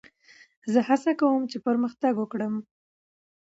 [0.73, 2.53] زه هڅه کوم، چي پرمختګ وکړم.